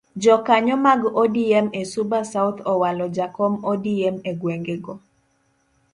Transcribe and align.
Jokanyo 0.21 0.75
mag 0.85 1.01
odm 1.23 1.65
e 1.81 1.83
suba 1.91 2.19
south 2.31 2.59
owalo 2.71 3.05
jakom 3.15 3.53
odm 3.71 4.13
egwengego. 4.29 4.93